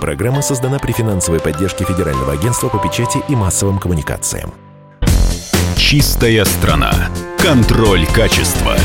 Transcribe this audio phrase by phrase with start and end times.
[0.00, 4.54] Программа создана при финансовой поддержке Федерального агентства по печати и массовым коммуникациям.
[5.76, 6.92] Чистая страна.
[7.38, 8.76] Контроль качества.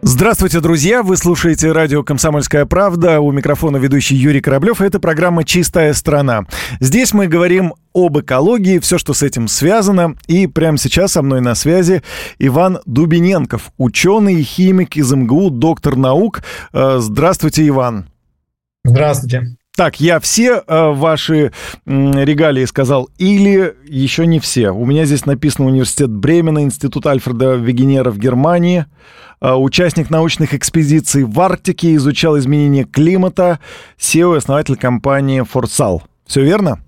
[0.00, 1.02] Здравствуйте, друзья!
[1.02, 3.20] Вы слушаете радио «Комсомольская правда».
[3.20, 4.80] У микрофона ведущий Юрий Кораблев.
[4.80, 6.46] Это программа «Чистая страна».
[6.80, 10.14] Здесь мы говорим об экологии, все, что с этим связано.
[10.28, 12.02] И прямо сейчас со мной на связи
[12.38, 16.42] Иван Дубиненков, ученый, химик из МГУ, доктор наук.
[16.72, 18.08] Э, здравствуйте, Иван.
[18.84, 19.57] Здравствуйте.
[19.78, 21.52] Так, я все э, ваши
[21.86, 24.70] э, регалии сказал или еще не все?
[24.70, 28.86] У меня здесь написано университет Бремена, институт Альфреда Вегенера в Германии,
[29.40, 33.60] э, участник научных экспедиций в Арктике, изучал изменения климата,
[34.00, 36.02] SEO и основатель компании Forsal.
[36.26, 36.80] Все верно?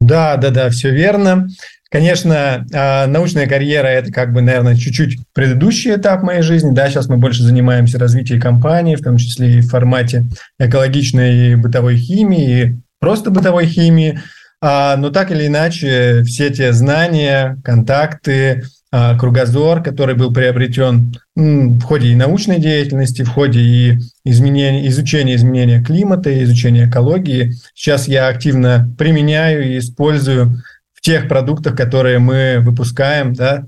[0.00, 1.48] Да, да, да, все верно.
[1.90, 6.74] Конечно, а, научная карьера– это как бы, наверное, чуть-чуть предыдущий этап моей жизни.
[6.74, 10.26] Да, сейчас мы больше занимаемся развитием компании, в том числе и в формате
[10.58, 14.20] экологичной бытовой химии, и просто бытовой химии.
[14.60, 22.08] А, но так или иначе, все те знания, контакты, кругозор, который был приобретен в ходе
[22.08, 28.88] и научной деятельности, в ходе и изменения, изучения изменения климата, изучения экологии, сейчас я активно
[28.96, 30.62] применяю и использую
[30.94, 33.66] в тех продуктах, которые мы выпускаем, да.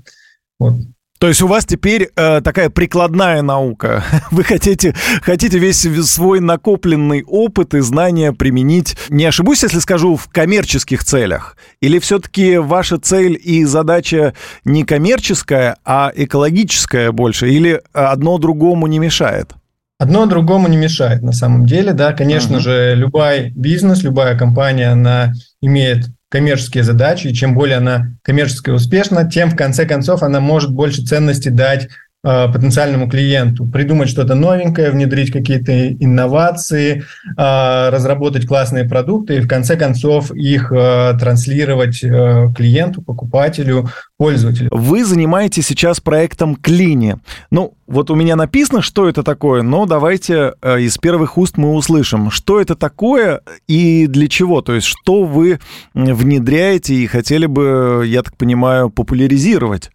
[0.59, 0.75] Вот.
[1.21, 4.03] То есть у вас теперь э, такая прикладная наука.
[4.31, 10.29] Вы хотите, хотите весь свой накопленный опыт и знания применить, не ошибусь, если скажу, в
[10.29, 11.57] коммерческих целях?
[11.79, 14.33] Или все-таки ваша цель и задача
[14.65, 17.51] не коммерческая, а экологическая больше?
[17.51, 19.51] Или одно другому не мешает?
[19.99, 22.61] Одно другому не мешает на самом деле, да, конечно uh-huh.
[22.61, 29.29] же, любой бизнес, любая компания, она имеет коммерческие задачи, и чем более она коммерчески успешна,
[29.29, 31.89] тем в конце концов она может больше ценности дать
[32.23, 37.03] потенциальному клиенту, придумать что-то новенькое, внедрить какие-то инновации,
[37.37, 44.69] э, разработать классные продукты и в конце концов их э, транслировать клиенту, покупателю, пользователю.
[44.71, 47.15] Вы занимаетесь сейчас проектом Клини.
[47.49, 52.29] Ну, вот у меня написано, что это такое, но давайте из первых уст мы услышим,
[52.29, 55.59] что это такое и для чего, то есть что вы
[55.93, 59.91] внедряете и хотели бы, я так понимаю, популяризировать.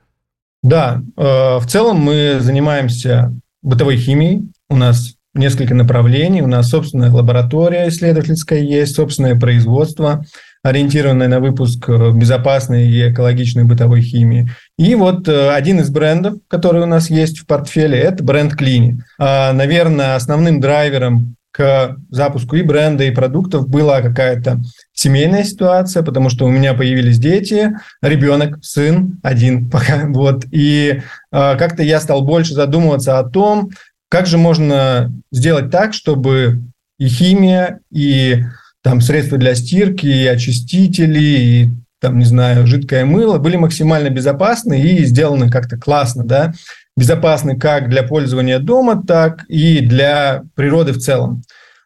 [0.66, 3.32] Да, э, в целом мы занимаемся
[3.62, 4.50] бытовой химией.
[4.69, 6.43] У нас несколько направлений.
[6.43, 10.25] У нас собственная лаборатория исследовательская есть, собственное производство,
[10.65, 14.49] ориентированное на выпуск э, безопасной и экологичной бытовой химии.
[14.77, 18.98] И вот э, один из брендов, который у нас есть в портфеле, это бренд Клини.
[19.21, 23.69] А, наверное, основным драйвером к запуску и бренда, и продуктов.
[23.69, 24.61] Была какая-то
[24.93, 27.72] семейная ситуация, потому что у меня появились дети,
[28.03, 31.00] ребенок, сын один пока, вот, и
[31.33, 33.71] э, как-то я стал больше задумываться о том,
[34.11, 36.62] как же можно сделать так, чтобы
[36.99, 38.45] и химия, и
[38.83, 44.81] там средства для стирки, и очистители, и там, не знаю, жидкое мыло были максимально безопасны
[44.81, 46.53] и сделаны как-то классно, да,
[46.97, 51.43] безопасны как для пользования дома, так и для природы в целом.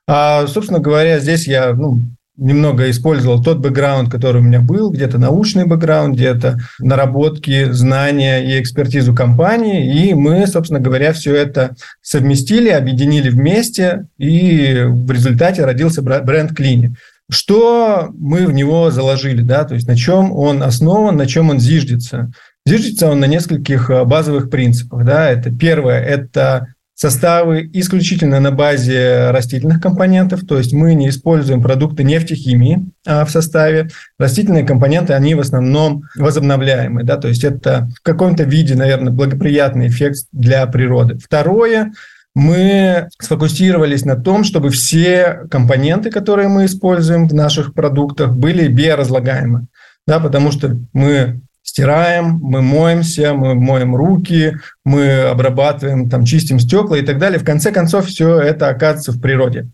[0.07, 2.01] А, собственно говоря, здесь я ну,
[2.41, 8.61] немного использовал тот бэкграунд, который у меня был, где-то научный бэкграунд, где-то наработки, знания и
[8.61, 16.03] экспертизу компании, и мы, собственно говоря, все это совместили, объединили вместе, и в результате родился
[16.03, 16.97] бренд Клини.
[17.31, 21.61] Что мы в него заложили, да, то есть на чем он основан, на чем он
[21.61, 22.33] зиждется.
[22.71, 25.05] Зиждется он на нескольких а, базовых принципах.
[25.05, 25.29] Да.
[25.29, 32.05] Это первое– это составы исключительно на базе растительных компонентов, то есть мы не используем продукты
[32.05, 33.89] нефтехимии а, в составе.
[34.19, 39.89] Растительные компоненты, они в основном возобновляемые, да, то есть это в каком-то виде, наверное, благоприятный
[39.89, 41.19] эффект для природы.
[41.19, 41.93] Второе,
[42.37, 49.67] мы сфокусировались на том, чтобы все компоненты, которые мы используем в наших продуктах, были биоразлагаемы.
[50.07, 56.99] Да, потому что мы стираем, мы моемся, мы моем руки, мы обрабатываем, там, чистим стекла
[56.99, 57.39] и так далее.
[57.39, 59.69] В конце концов, все это оказывается в природе.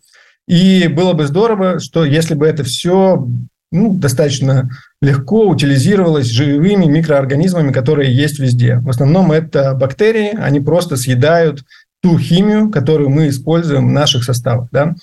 [0.46, 3.26] И было бы здорово, что если бы это все
[3.72, 4.70] ну, достаточно
[5.02, 8.76] легко утилизировалось живыми микроорганизмами, которые есть везде.
[8.76, 11.64] В основном это бактерии, они просто съедают
[12.02, 14.68] ту химию, которую мы используем в наших составах.
[14.70, 14.94] Да?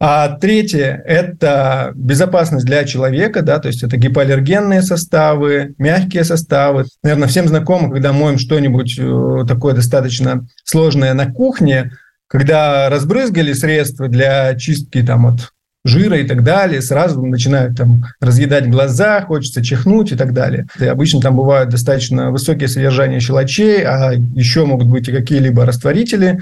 [0.00, 6.84] А третье– это безопасность для человека, да, то есть это гипоаллергенные составы, мягкие составы.
[7.02, 11.90] Наверное, всем знакомо, когда моем что-нибудь э, такое достаточно сложное на кухне,
[12.28, 15.52] когда разбрызгали средства для чистки там от
[15.84, 20.66] жира и так далее, сразу начинают там разъедать глаза, хочется чихнуть и так далее.
[20.78, 26.40] И обычно там бывают достаточно высокие содержания щелочей, а еще могут быть и какие-либо растворители.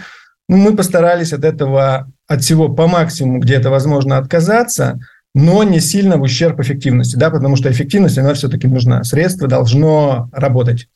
[0.49, 5.01] Ну, мы постарались от этого от всего по максимуму, где это возможно, отказаться.
[5.35, 9.05] но не сильно в ущерб эффективности, да, потому что эффективность, она все-таки нужна.
[9.05, 10.89] Средство должно работать.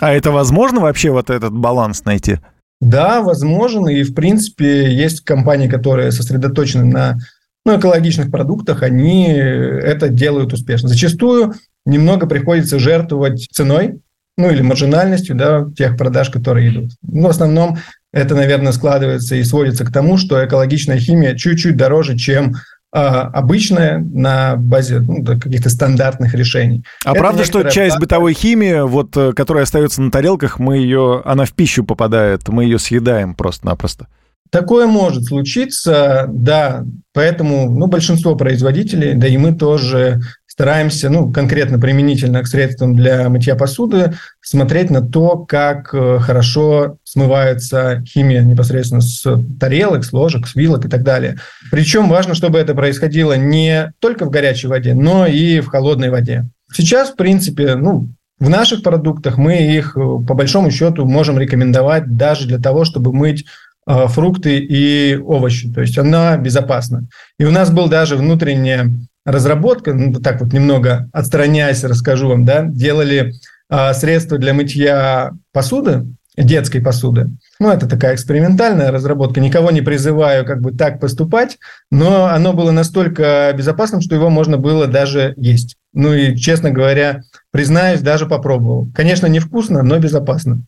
[0.00, 2.38] А это возможно вообще вот этот баланс найти?
[2.80, 7.18] Да, возможно, и в принципе есть компании, которые сосредоточены на
[7.66, 10.88] ну, экологичных продуктах, они это делают успешно.
[10.88, 11.54] Зачастую
[11.84, 14.00] немного приходится жертвовать ценой,
[14.38, 16.92] ну или маржинальностью да, тех продаж, которые идут.
[17.02, 17.78] Но в основном
[18.12, 22.56] это, наверное, складывается и сводится к тому, что экологичная химия чуть-чуть дороже, чем
[22.92, 26.84] а, обычная на базе ну, каких-то стандартных решений.
[27.04, 28.00] А Это правда, что часть плата...
[28.00, 32.64] бытовой химии, вот, э, которая остается на тарелках, мы ее, она в пищу попадает, мы
[32.64, 34.08] ее съедаем просто-напросто?
[34.50, 36.84] Такое может случиться, да.
[37.14, 40.20] Поэтому ну, большинство производителей, да и мы тоже
[40.60, 44.12] стараемся, ну, конкретно применительно к средствам для мытья посуды,
[44.42, 49.24] смотреть на то, как э, хорошо смывается химия непосредственно с
[49.58, 51.38] тарелок, с ложек, с вилок и так далее.
[51.70, 56.44] Причем важно, чтобы это происходило не только в горячей воде, но и в холодной воде.
[56.70, 62.18] Сейчас, в принципе, ну, в наших продуктах мы их, э, по большому счету, можем рекомендовать
[62.18, 63.46] даже для того, чтобы мыть
[63.86, 65.72] э, фрукты и овощи.
[65.72, 67.06] То есть она безопасна.
[67.38, 68.90] И у нас был даже внутренняя
[69.30, 73.34] разработка, ну, так вот немного отстраняясь, расскажу вам, да, делали
[73.68, 76.06] а, средства для мытья посуды,
[76.36, 77.30] детской посуды.
[77.58, 79.40] Ну, это такая экспериментальная разработка.
[79.40, 81.58] Никого не призываю как бы так поступать,
[81.90, 85.76] но оно было настолько безопасным, что его можно было даже есть.
[85.92, 88.88] Ну и, честно говоря, признаюсь, даже попробовал.
[88.94, 90.62] Конечно, невкусно, но безопасно.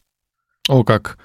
[0.69, 1.19] О, как.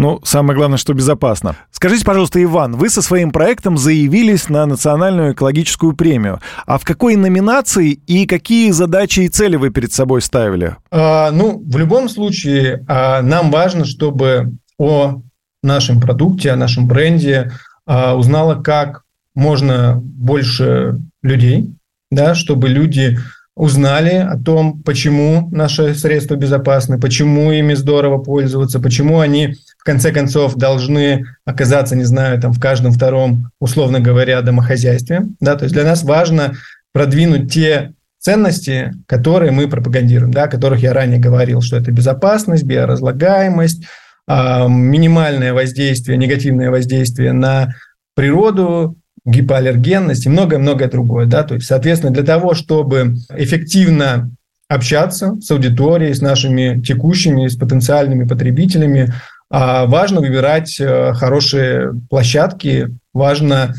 [0.00, 1.56] Ну, самое главное, что безопасно.
[1.70, 6.40] Скажите, пожалуйста, Иван, вы со своим проектом заявились на национальную экологическую премию.
[6.64, 10.76] А в какой номинации и какие задачи и цели вы перед собой ставили?
[10.90, 15.20] А, ну, в любом случае, а, нам важно, чтобы о
[15.62, 17.52] нашем продукте, о нашем бренде
[17.84, 19.02] а, узнало как
[19.34, 21.74] можно больше людей,
[22.10, 23.18] да, чтобы люди
[23.54, 30.12] узнали о том, почему наши средства безопасны, почему ими здорово пользоваться, почему они в конце
[30.12, 35.22] концов должны оказаться, не знаю, там в каждом втором, условно говоря, домохозяйстве.
[35.40, 35.56] Да?
[35.56, 36.52] То есть для нас важно
[36.92, 42.64] продвинуть те ценности, которые мы пропагандируем, да, о которых я ранее говорил, что это безопасность,
[42.64, 43.84] биоразлагаемость,
[44.28, 47.74] минимальное воздействие, негативное воздействие на
[48.14, 51.24] природу, гипоаллергенность и многое-многое другое.
[51.24, 51.42] Да?
[51.42, 54.30] То есть, соответственно, для того, чтобы эффективно
[54.68, 59.12] общаться с аудиторией, с нашими текущими, с потенциальными потребителями,
[59.50, 63.74] а, важно выбирать э, хорошие площадки, важно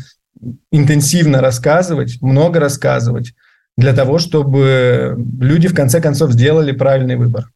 [0.70, 3.32] интенсивно рассказывать, много рассказывать,
[3.76, 7.46] для того, чтобы люди в конце концов сделали правильный выбор.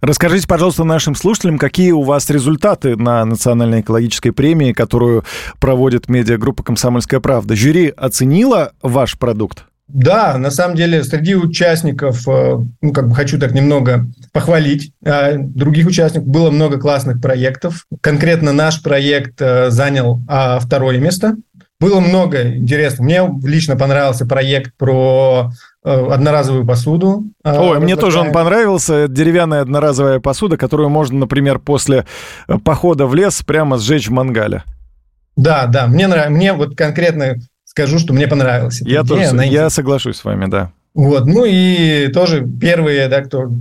[0.00, 5.24] Расскажите, пожалуйста, нашим слушателям, какие у вас результаты на национальной экологической премии, которую
[5.60, 7.54] проводит медиагруппа «Комсомольская правда».
[7.54, 9.66] Жюри оценила ваш продукт?
[9.92, 15.36] Да, на самом деле среди участников, э, ну, как бы хочу так немного похвалить э,
[15.36, 17.86] других участников, было много классных проектов.
[18.00, 21.36] Конкретно наш проект э, занял а, второе место.
[21.80, 23.04] Было много интересного.
[23.04, 25.50] Мне лично понравился проект про
[25.82, 27.24] одноразовую посуду.
[27.42, 29.08] Ой, мне тоже он понравился.
[29.08, 32.04] Деревянная одноразовая посуда, которую можно, например, после
[32.64, 34.62] похода в лес прямо сжечь в мангале.
[35.36, 36.30] Да, да, мне нравится.
[36.30, 37.36] Мне вот конкретно
[37.70, 38.80] скажу, что мне понравилась.
[38.80, 40.72] Я тоже, я соглашусь с вами, да.
[40.92, 43.52] Вот, ну и тоже первые, да, кто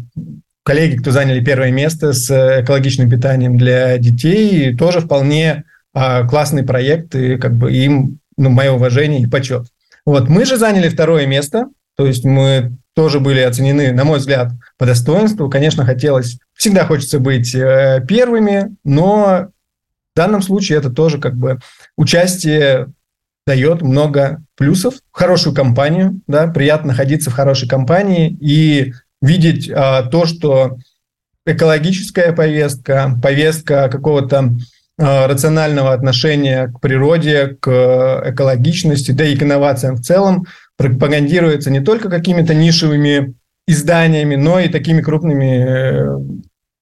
[0.64, 7.14] коллеги, кто заняли первое место с экологичным питанием для детей, тоже вполне а, классный проект,
[7.14, 9.68] и как бы им, ну, мое уважение и почет.
[10.06, 14.52] Вот, мы же заняли второе место, то есть мы тоже были оценены, на мой взгляд,
[14.80, 15.50] по достоинству.
[15.50, 19.50] Конечно, хотелось, всегда хочется быть э, первыми, но
[20.14, 21.60] в данном случае это тоже как бы
[21.96, 22.88] участие
[23.50, 30.28] дает много плюсов, хорошую компанию, да, приятно находиться в хорошей компании и видеть а, то,
[30.28, 30.78] что
[31.48, 34.52] экологическая повестка, повестка какого-то
[35.00, 40.46] а, рационального отношения к природе, к экологичности, да и к инновациям в целом
[40.78, 43.34] пропагандируется не только какими-то нишевыми
[43.68, 46.18] изданиями, но и такими крупными э,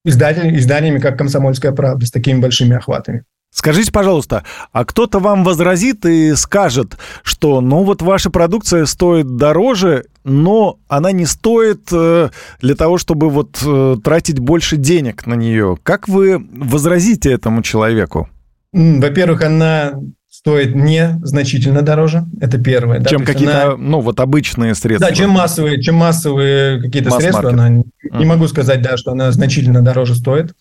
[0.03, 3.23] издателями, изданиями, как «Комсомольская правда», с такими большими охватами.
[3.51, 10.05] Скажите, пожалуйста, а кто-то вам возразит и скажет, что ну вот ваша продукция стоит дороже,
[10.23, 12.29] но она не стоит э,
[12.61, 15.77] для того, чтобы вот э, тратить больше денег на нее.
[15.81, 18.29] Как вы возразите этому человеку?
[18.73, 19.93] Во-первых, она
[20.29, 22.25] стоит не значительно дороже.
[22.39, 22.99] Это первое.
[22.99, 23.09] Да?
[23.09, 23.77] Чем какие-то, она...
[23.77, 25.09] ну, вот обычные средства.
[25.09, 27.49] Да, чем массовые, чем массовые какие-то средства.
[27.49, 28.25] Она, не mm.
[28.25, 30.53] могу сказать, да, что она значительно дороже стоит.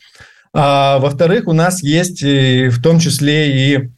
[0.58, 3.90] А, во-вторых, у нас есть и, в том числе и,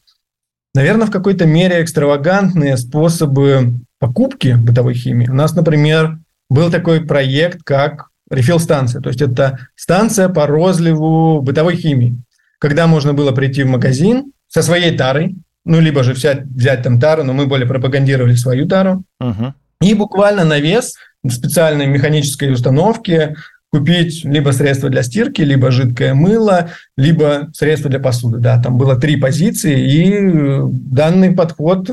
[0.73, 5.29] наверное, в какой-то мере экстравагантные способы покупки бытовой химии.
[5.29, 9.01] У нас, например, был такой проект, как рефил-станция.
[9.01, 12.17] То есть это станция по розливу бытовой химии.
[12.59, 16.99] Когда можно было прийти в магазин со своей тарой, ну, либо же взять, взять там
[16.99, 19.53] тару, но мы более пропагандировали свою тару, угу.
[19.81, 23.35] и буквально на вес в специальной механической установке
[23.71, 28.37] купить либо средство для стирки, либо жидкое мыло, либо средство для посуды.
[28.39, 31.89] Да, там было три позиции, и э, данный подход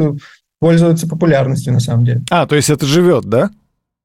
[0.59, 2.23] пользуется популярностью на самом деле.
[2.31, 3.51] А, то есть это живет, да?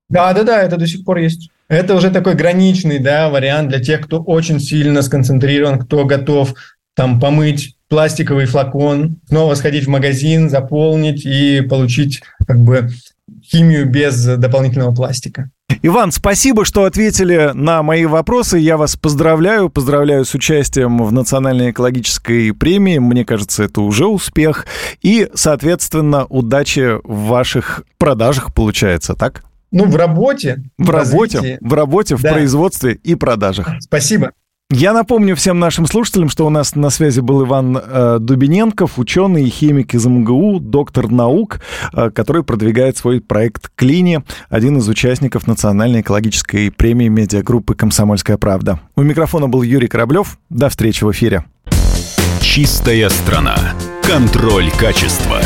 [0.10, 1.50] Да, да, да, это до сих пор есть.
[1.70, 6.54] Это уже такой граничный да, вариант для тех, кто очень сильно сконцентрирован, кто готов
[6.96, 12.90] там помыть пластиковый флакон, снова сходить в магазин, заполнить и получить как бы
[13.42, 15.50] химию без дополнительного пластика.
[15.82, 18.58] Иван, спасибо, что ответили на мои вопросы.
[18.58, 19.70] Я вас поздравляю.
[19.70, 22.98] Поздравляю с участием в Национальной экологической премии.
[22.98, 24.66] Мне кажется, это уже успех.
[25.02, 29.44] И, соответственно, удачи в ваших продажах, получается, так?
[29.72, 30.64] Ну, в работе.
[30.78, 31.58] В, в работе, развитии.
[31.62, 32.34] в работе, в да.
[32.34, 33.70] производстве и продажах.
[33.80, 34.32] Спасибо.
[34.74, 39.44] Я напомню всем нашим слушателям, что у нас на связи был Иван э, Дубиненков, ученый
[39.44, 41.60] и химик из МГУ, доктор наук,
[41.92, 48.80] э, который продвигает свой проект «Клини», один из участников Национальной экологической премии медиагруппы «Комсомольская правда».
[48.96, 50.40] У микрофона был Юрий Кораблев.
[50.50, 51.44] До встречи в эфире.
[52.40, 53.58] Чистая страна.
[54.04, 55.42] Контроль качества.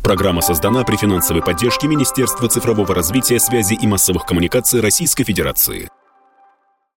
[0.00, 5.88] Программа создана при финансовой поддержке Министерства цифрового развития, связи и массовых коммуникаций Российской Федерации.